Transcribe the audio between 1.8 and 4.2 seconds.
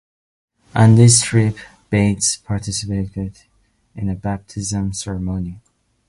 Bates participated in a